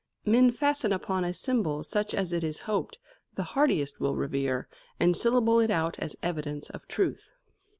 Men 0.25 0.49
fasten 0.49 0.91
upon 0.91 1.23
a 1.23 1.31
symbol 1.31 1.83
such, 1.83 2.15
as 2.15 2.33
it 2.33 2.43
is 2.43 2.61
hoped, 2.61 2.97
the 3.35 3.43
hardiest 3.53 3.99
will 3.99 4.15
revere, 4.15 4.67
and 4.99 5.15
syllable 5.15 5.59
it 5.59 5.69
out 5.69 5.99
as 5.99 6.15
evidence 6.23 6.71
of 6.71 6.87
truth. 6.87 7.35